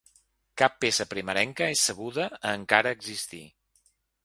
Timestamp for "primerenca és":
1.11-1.85